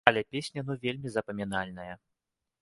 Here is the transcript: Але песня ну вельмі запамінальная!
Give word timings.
Але 0.09 0.21
песня 0.35 0.63
ну 0.69 0.77
вельмі 0.85 1.11
запамінальная! 1.17 1.87